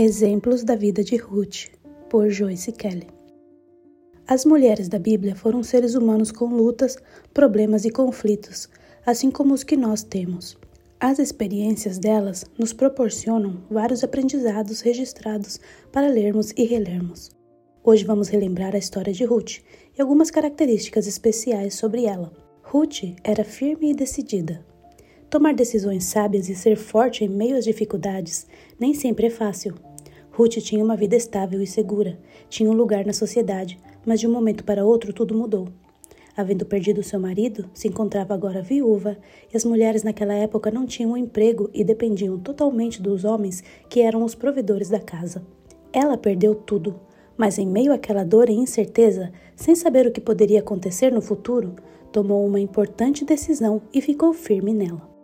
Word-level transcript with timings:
Exemplos 0.00 0.62
da 0.62 0.76
vida 0.76 1.02
de 1.02 1.16
Ruth, 1.16 1.66
por 2.08 2.30
Joyce 2.30 2.70
Kelly. 2.70 3.08
As 4.28 4.44
mulheres 4.44 4.88
da 4.88 4.96
Bíblia 4.96 5.34
foram 5.34 5.60
seres 5.60 5.96
humanos 5.96 6.30
com 6.30 6.44
lutas, 6.44 6.96
problemas 7.34 7.84
e 7.84 7.90
conflitos, 7.90 8.68
assim 9.04 9.28
como 9.28 9.52
os 9.52 9.64
que 9.64 9.76
nós 9.76 10.04
temos. 10.04 10.56
As 11.00 11.18
experiências 11.18 11.98
delas 11.98 12.44
nos 12.56 12.72
proporcionam 12.72 13.60
vários 13.68 14.04
aprendizados 14.04 14.82
registrados 14.82 15.58
para 15.90 16.06
lermos 16.06 16.52
e 16.56 16.62
relermos. 16.64 17.30
Hoje 17.82 18.04
vamos 18.04 18.28
relembrar 18.28 18.76
a 18.76 18.78
história 18.78 19.12
de 19.12 19.24
Ruth 19.24 19.56
e 19.98 20.00
algumas 20.00 20.30
características 20.30 21.08
especiais 21.08 21.74
sobre 21.74 22.04
ela. 22.04 22.32
Ruth 22.62 23.16
era 23.24 23.42
firme 23.42 23.90
e 23.90 23.94
decidida. 23.94 24.64
Tomar 25.28 25.54
decisões 25.54 26.04
sábias 26.04 26.48
e 26.48 26.54
ser 26.54 26.76
forte 26.76 27.24
em 27.24 27.28
meio 27.28 27.56
às 27.56 27.64
dificuldades 27.64 28.46
nem 28.78 28.94
sempre 28.94 29.26
é 29.26 29.30
fácil. 29.30 29.87
Ruth 30.38 30.58
tinha 30.58 30.84
uma 30.84 30.94
vida 30.94 31.16
estável 31.16 31.60
e 31.60 31.66
segura, 31.66 32.16
tinha 32.48 32.70
um 32.70 32.72
lugar 32.72 33.04
na 33.04 33.12
sociedade, 33.12 33.76
mas 34.06 34.20
de 34.20 34.28
um 34.28 34.32
momento 34.32 34.62
para 34.62 34.84
outro 34.84 35.12
tudo 35.12 35.36
mudou. 35.36 35.66
Havendo 36.36 36.64
perdido 36.64 37.02
seu 37.02 37.18
marido, 37.18 37.68
se 37.74 37.88
encontrava 37.88 38.34
agora 38.34 38.62
viúva, 38.62 39.18
e 39.52 39.56
as 39.56 39.64
mulheres 39.64 40.04
naquela 40.04 40.34
época 40.34 40.70
não 40.70 40.86
tinham 40.86 41.10
um 41.10 41.16
emprego 41.16 41.68
e 41.74 41.82
dependiam 41.82 42.38
totalmente 42.38 43.02
dos 43.02 43.24
homens 43.24 43.64
que 43.90 44.00
eram 44.00 44.22
os 44.22 44.36
provedores 44.36 44.88
da 44.88 45.00
casa. 45.00 45.44
Ela 45.92 46.16
perdeu 46.16 46.54
tudo, 46.54 47.00
mas 47.36 47.58
em 47.58 47.66
meio 47.66 47.92
àquela 47.92 48.22
dor 48.22 48.48
e 48.48 48.52
incerteza, 48.52 49.32
sem 49.56 49.74
saber 49.74 50.06
o 50.06 50.12
que 50.12 50.20
poderia 50.20 50.60
acontecer 50.60 51.10
no 51.10 51.20
futuro, 51.20 51.74
tomou 52.12 52.46
uma 52.46 52.60
importante 52.60 53.24
decisão 53.24 53.82
e 53.92 54.00
ficou 54.00 54.32
firme 54.32 54.72
nela. 54.72 55.17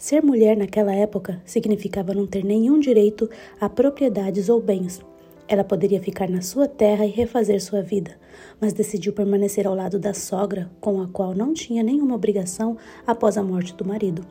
Ser 0.00 0.22
mulher 0.22 0.56
naquela 0.56 0.94
época 0.94 1.42
significava 1.44 2.14
não 2.14 2.26
ter 2.26 2.42
nenhum 2.42 2.80
direito 2.80 3.28
a 3.60 3.68
propriedades 3.68 4.48
ou 4.48 4.58
bens. 4.58 4.98
Ela 5.46 5.62
poderia 5.62 6.00
ficar 6.00 6.26
na 6.26 6.40
sua 6.40 6.66
terra 6.66 7.04
e 7.04 7.10
refazer 7.10 7.60
sua 7.60 7.82
vida, 7.82 8.16
mas 8.58 8.72
decidiu 8.72 9.12
permanecer 9.12 9.66
ao 9.66 9.74
lado 9.74 9.98
da 9.98 10.14
sogra, 10.14 10.70
com 10.80 11.02
a 11.02 11.08
qual 11.08 11.34
não 11.34 11.52
tinha 11.52 11.82
nenhuma 11.82 12.14
obrigação 12.14 12.78
após 13.06 13.36
a 13.36 13.42
morte 13.42 13.74
do 13.74 13.84
marido. 13.84 14.24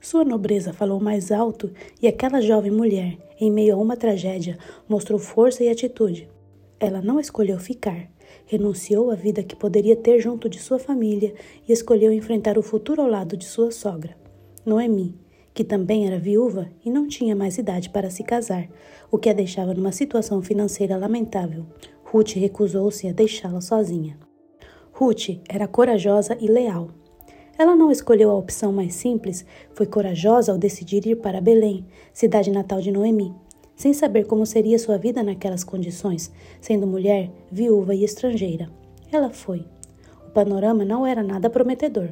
Sua 0.00 0.24
nobreza 0.24 0.72
falou 0.72 0.98
mais 0.98 1.30
alto 1.30 1.70
e 2.02 2.08
aquela 2.08 2.40
jovem 2.40 2.72
mulher, 2.72 3.16
em 3.38 3.52
meio 3.52 3.76
a 3.76 3.78
uma 3.78 3.96
tragédia, 3.96 4.58
mostrou 4.88 5.20
força 5.20 5.62
e 5.62 5.68
atitude. 5.68 6.28
Ela 6.80 7.00
não 7.00 7.20
escolheu 7.20 7.60
ficar, 7.60 8.10
renunciou 8.46 9.12
à 9.12 9.14
vida 9.14 9.44
que 9.44 9.54
poderia 9.54 9.94
ter 9.94 10.18
junto 10.18 10.48
de 10.48 10.58
sua 10.58 10.80
família 10.80 11.32
e 11.68 11.72
escolheu 11.72 12.12
enfrentar 12.12 12.58
o 12.58 12.62
futuro 12.62 13.00
ao 13.00 13.08
lado 13.08 13.36
de 13.36 13.44
sua 13.44 13.70
sogra. 13.70 14.23
Noemi, 14.64 15.14
que 15.52 15.62
também 15.62 16.06
era 16.06 16.18
viúva 16.18 16.68
e 16.84 16.90
não 16.90 17.06
tinha 17.06 17.36
mais 17.36 17.58
idade 17.58 17.90
para 17.90 18.10
se 18.10 18.24
casar, 18.24 18.68
o 19.10 19.18
que 19.18 19.28
a 19.28 19.32
deixava 19.32 19.74
numa 19.74 19.92
situação 19.92 20.42
financeira 20.42 20.96
lamentável. 20.96 21.66
Ruth 22.04 22.32
recusou-se 22.32 23.06
a 23.06 23.12
deixá-la 23.12 23.60
sozinha. 23.60 24.18
Ruth 24.92 25.40
era 25.48 25.68
corajosa 25.68 26.36
e 26.40 26.46
leal. 26.46 26.88
Ela 27.58 27.76
não 27.76 27.90
escolheu 27.90 28.30
a 28.30 28.36
opção 28.36 28.72
mais 28.72 28.94
simples, 28.94 29.44
foi 29.72 29.86
corajosa 29.86 30.50
ao 30.50 30.58
decidir 30.58 31.06
ir 31.06 31.16
para 31.16 31.40
Belém, 31.40 31.86
cidade 32.12 32.50
natal 32.50 32.80
de 32.80 32.90
Noemi, 32.90 33.34
sem 33.76 33.92
saber 33.92 34.26
como 34.26 34.46
seria 34.46 34.78
sua 34.78 34.98
vida 34.98 35.22
naquelas 35.22 35.62
condições, 35.62 36.32
sendo 36.60 36.86
mulher, 36.86 37.30
viúva 37.50 37.94
e 37.94 38.02
estrangeira. 38.02 38.68
Ela 39.12 39.30
foi. 39.30 39.64
O 40.26 40.30
panorama 40.30 40.84
não 40.84 41.06
era 41.06 41.22
nada 41.22 41.50
prometedor. 41.50 42.08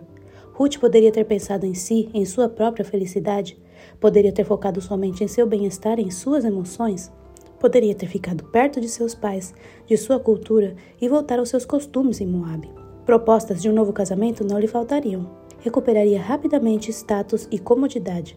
Ruth 0.52 0.78
poderia 0.78 1.10
ter 1.10 1.24
pensado 1.24 1.66
em 1.66 1.74
si, 1.74 2.08
em 2.12 2.24
sua 2.24 2.48
própria 2.48 2.84
felicidade, 2.84 3.58
poderia 4.00 4.32
ter 4.32 4.44
focado 4.44 4.80
somente 4.80 5.24
em 5.24 5.28
seu 5.28 5.46
bem-estar, 5.46 5.98
em 5.98 6.10
suas 6.10 6.44
emoções, 6.44 7.10
poderia 7.58 7.94
ter 7.94 8.06
ficado 8.06 8.44
perto 8.44 8.80
de 8.80 8.88
seus 8.88 9.14
pais, 9.14 9.54
de 9.86 9.96
sua 9.96 10.18
cultura 10.18 10.74
e 11.00 11.08
voltar 11.08 11.38
aos 11.38 11.48
seus 11.48 11.64
costumes 11.64 12.20
em 12.20 12.26
Moab. 12.26 12.68
Propostas 13.06 13.62
de 13.62 13.68
um 13.70 13.72
novo 13.72 13.92
casamento 13.92 14.44
não 14.44 14.58
lhe 14.58 14.66
faltariam. 14.66 15.30
Recuperaria 15.60 16.20
rapidamente 16.20 16.90
status 16.90 17.46
e 17.50 17.58
comodidade. 17.58 18.36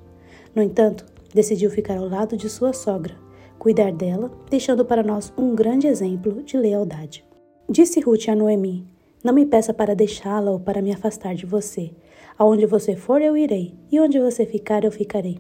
No 0.53 0.61
entanto, 0.61 1.05
decidiu 1.33 1.71
ficar 1.71 1.97
ao 1.97 2.07
lado 2.07 2.37
de 2.37 2.47
sua 2.49 2.71
sogra, 2.71 3.15
cuidar 3.57 3.91
dela, 3.91 4.31
deixando 4.49 4.85
para 4.85 5.03
nós 5.03 5.33
um 5.35 5.55
grande 5.55 5.87
exemplo 5.87 6.43
de 6.43 6.55
lealdade. 6.55 7.25
Disse 7.67 7.99
Ruth 7.99 8.29
a 8.29 8.35
Noemi: 8.35 8.87
Não 9.25 9.33
me 9.33 9.43
peça 9.43 9.73
para 9.73 9.95
deixá-la 9.95 10.51
ou 10.51 10.59
para 10.59 10.83
me 10.83 10.93
afastar 10.93 11.33
de 11.33 11.47
você. 11.47 11.89
Aonde 12.37 12.67
você 12.67 12.95
for, 12.95 13.23
eu 13.23 13.35
irei, 13.35 13.73
e 13.91 13.99
onde 13.99 14.19
você 14.19 14.45
ficar, 14.45 14.83
eu 14.83 14.91
ficarei. 14.91 15.39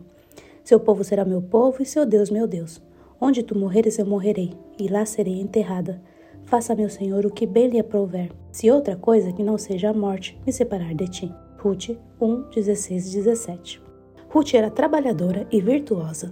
Seu 0.63 0.79
povo 0.79 1.03
será 1.03 1.23
meu 1.23 1.39
povo 1.39 1.83
e 1.83 1.85
seu 1.85 2.03
Deus, 2.03 2.31
meu 2.31 2.47
Deus. 2.47 2.81
Onde 3.21 3.43
tu 3.43 3.55
morreres, 3.55 3.99
eu 3.99 4.05
morrerei, 4.07 4.53
e 4.79 4.87
lá 4.87 5.05
serei 5.05 5.39
enterrada. 5.39 6.01
Faça, 6.45 6.73
meu 6.73 6.89
Senhor, 6.89 7.27
o 7.27 7.31
que 7.31 7.45
bem 7.45 7.67
lhe 7.67 7.79
aprouver. 7.79 8.31
Se 8.51 8.71
outra 8.71 8.95
coisa 8.95 9.31
que 9.31 9.43
não 9.43 9.55
seja 9.55 9.91
a 9.91 9.93
morte 9.93 10.35
me 10.47 10.51
separar 10.51 10.95
de 10.95 11.07
ti. 11.07 11.31
Ruth 11.59 11.95
1, 12.19 12.49
16 12.55 13.13
e 13.13 13.17
17. 13.17 13.83
Ruth 14.29 14.55
era 14.55 14.71
trabalhadora 14.71 15.47
e 15.51 15.61
virtuosa. 15.61 16.31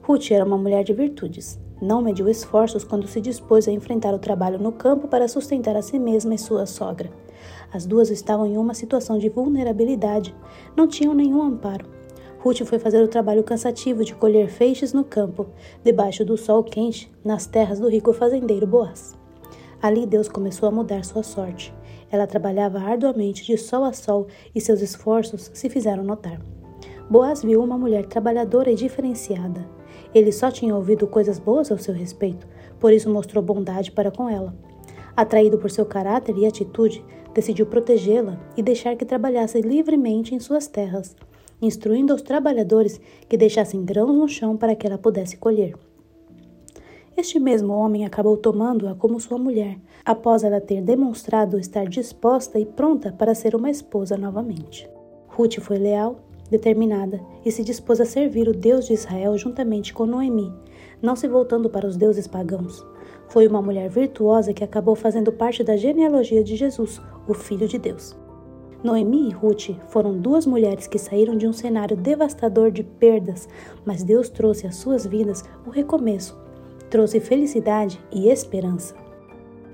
Ruth 0.00 0.30
era 0.30 0.46
uma 0.46 0.56
mulher 0.56 0.82
de 0.82 0.94
virtudes. 0.94 1.60
Não 1.80 2.00
mediu 2.00 2.26
esforços 2.28 2.84
quando 2.84 3.06
se 3.06 3.20
dispôs 3.20 3.68
a 3.68 3.72
enfrentar 3.72 4.14
o 4.14 4.18
trabalho 4.18 4.58
no 4.58 4.72
campo 4.72 5.06
para 5.08 5.28
sustentar 5.28 5.76
a 5.76 5.82
si 5.82 5.98
mesma 5.98 6.34
e 6.34 6.38
sua 6.38 6.64
sogra. 6.64 7.10
As 7.72 7.84
duas 7.84 8.10
estavam 8.10 8.46
em 8.46 8.56
uma 8.56 8.72
situação 8.72 9.18
de 9.18 9.28
vulnerabilidade, 9.28 10.34
não 10.74 10.88
tinham 10.88 11.12
nenhum 11.12 11.42
amparo. 11.42 11.84
Ruth 12.38 12.62
foi 12.64 12.78
fazer 12.78 13.02
o 13.02 13.08
trabalho 13.08 13.42
cansativo 13.42 14.04
de 14.04 14.14
colher 14.14 14.48
feixes 14.48 14.92
no 14.92 15.04
campo, 15.04 15.46
debaixo 15.84 16.24
do 16.24 16.36
sol 16.36 16.64
quente, 16.64 17.12
nas 17.22 17.46
terras 17.46 17.78
do 17.78 17.88
rico 17.88 18.12
fazendeiro 18.12 18.66
Boaz. 18.66 19.14
Ali 19.82 20.06
Deus 20.06 20.28
começou 20.28 20.68
a 20.68 20.72
mudar 20.72 21.04
sua 21.04 21.22
sorte. 21.22 21.74
Ela 22.10 22.26
trabalhava 22.26 22.78
arduamente 22.78 23.44
de 23.44 23.58
sol 23.58 23.84
a 23.84 23.92
sol 23.92 24.28
e 24.54 24.60
seus 24.60 24.80
esforços 24.80 25.50
se 25.52 25.68
fizeram 25.68 26.04
notar. 26.04 26.40
Boaz 27.10 27.42
viu 27.42 27.62
uma 27.62 27.76
mulher 27.76 28.06
trabalhadora 28.06 28.70
e 28.70 28.74
diferenciada. 28.74 29.75
Ele 30.16 30.32
só 30.32 30.50
tinha 30.50 30.74
ouvido 30.74 31.06
coisas 31.06 31.38
boas 31.38 31.70
ao 31.70 31.76
seu 31.76 31.92
respeito, 31.92 32.48
por 32.80 32.90
isso 32.90 33.10
mostrou 33.10 33.44
bondade 33.44 33.92
para 33.92 34.10
com 34.10 34.30
ela. 34.30 34.56
Atraído 35.14 35.58
por 35.58 35.70
seu 35.70 35.84
caráter 35.84 36.38
e 36.38 36.46
atitude, 36.46 37.04
decidiu 37.34 37.66
protegê-la 37.66 38.40
e 38.56 38.62
deixar 38.62 38.96
que 38.96 39.04
trabalhasse 39.04 39.60
livremente 39.60 40.34
em 40.34 40.40
suas 40.40 40.66
terras, 40.66 41.14
instruindo 41.60 42.14
aos 42.14 42.22
trabalhadores 42.22 42.98
que 43.28 43.36
deixassem 43.36 43.84
grãos 43.84 44.16
no 44.16 44.26
chão 44.26 44.56
para 44.56 44.74
que 44.74 44.86
ela 44.86 44.96
pudesse 44.96 45.36
colher. 45.36 45.74
Este 47.14 47.38
mesmo 47.38 47.74
homem 47.74 48.06
acabou 48.06 48.38
tomando-a 48.38 48.94
como 48.94 49.20
sua 49.20 49.36
mulher, 49.36 49.78
após 50.02 50.42
ela 50.44 50.62
ter 50.62 50.80
demonstrado 50.80 51.58
estar 51.58 51.84
disposta 51.84 52.58
e 52.58 52.64
pronta 52.64 53.12
para 53.12 53.34
ser 53.34 53.54
uma 53.54 53.68
esposa 53.68 54.16
novamente. 54.16 54.88
Ruth 55.28 55.60
foi 55.60 55.76
leal, 55.76 56.25
determinada 56.48 57.20
e 57.44 57.50
se 57.50 57.62
dispôs 57.62 58.00
a 58.00 58.04
servir 58.04 58.48
o 58.48 58.52
Deus 58.52 58.86
de 58.86 58.92
Israel 58.92 59.36
juntamente 59.36 59.92
com 59.92 60.06
Noemi, 60.06 60.52
não 61.02 61.16
se 61.16 61.28
voltando 61.28 61.68
para 61.68 61.86
os 61.86 61.96
deuses 61.96 62.26
pagãos. 62.26 62.84
Foi 63.28 63.46
uma 63.46 63.60
mulher 63.60 63.88
virtuosa 63.88 64.52
que 64.52 64.64
acabou 64.64 64.94
fazendo 64.94 65.32
parte 65.32 65.64
da 65.64 65.76
genealogia 65.76 66.42
de 66.42 66.56
Jesus, 66.56 67.00
o 67.26 67.34
Filho 67.34 67.66
de 67.66 67.78
Deus. 67.78 68.16
Noemi 68.82 69.28
e 69.28 69.32
Ruth 69.32 69.70
foram 69.88 70.16
duas 70.16 70.46
mulheres 70.46 70.86
que 70.86 70.98
saíram 70.98 71.36
de 71.36 71.46
um 71.46 71.52
cenário 71.52 71.96
devastador 71.96 72.70
de 72.70 72.84
perdas, 72.84 73.48
mas 73.84 74.04
Deus 74.04 74.28
trouxe 74.28 74.66
às 74.66 74.76
suas 74.76 75.04
vidas 75.04 75.44
o 75.66 75.70
recomeço, 75.70 76.38
trouxe 76.88 77.18
felicidade 77.18 78.00
e 78.12 78.28
esperança. 78.28 78.94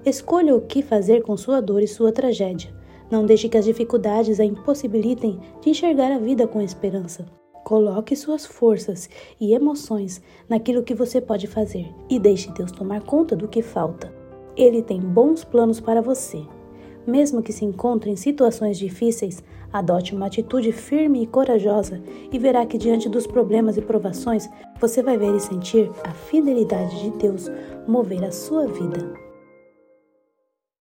Escolha 0.05 0.55
o 0.55 0.61
que 0.61 0.82
fazer 0.82 1.22
com 1.22 1.37
sua 1.37 1.61
dor 1.61 1.82
e 1.82 1.87
sua 1.87 2.11
tragédia. 2.11 2.75
Não 3.12 3.27
deixe 3.27 3.47
que 3.47 3.59
as 3.59 3.67
dificuldades 3.67 4.41
a 4.41 4.45
impossibilitem 4.45 5.39
de 5.61 5.69
enxergar 5.69 6.11
a 6.11 6.19
vida 6.19 6.47
com 6.47 6.62
esperança. 6.62 7.26
Coloque 7.62 8.17
suas 8.17 8.47
forças 8.47 9.06
e 9.38 9.53
emoções 9.53 10.23
naquilo 10.49 10.82
que 10.82 10.94
você 10.94 11.20
pode 11.20 11.47
fazer 11.47 11.93
e 12.09 12.19
deixe 12.19 12.50
Deus 12.53 12.73
tomar 12.73 13.03
conta 13.03 13.37
do 13.37 13.47
que 13.47 13.61
falta. 13.61 14.11
Ele 14.56 14.81
tem 14.81 14.99
bons 14.99 15.44
planos 15.44 15.79
para 15.79 16.00
você. 16.00 16.43
Mesmo 17.06 17.43
que 17.43 17.53
se 17.53 17.67
encontre 17.67 18.11
em 18.11 18.17
situações 18.17 18.79
difíceis, 18.79 19.44
adote 19.70 20.14
uma 20.14 20.25
atitude 20.25 20.73
firme 20.73 21.23
e 21.23 21.26
corajosa 21.26 22.03
e 22.32 22.38
verá 22.38 22.64
que 22.64 22.79
diante 22.79 23.11
dos 23.11 23.26
problemas 23.26 23.76
e 23.76 23.82
provações 23.82 24.49
você 24.81 25.03
vai 25.03 25.19
ver 25.19 25.37
e 25.37 25.41
sentir 25.41 25.91
a 26.03 26.12
fidelidade 26.12 27.03
de 27.03 27.11
Deus 27.19 27.50
mover 27.87 28.25
a 28.25 28.32
sua 28.32 28.67
vida. 28.67 29.22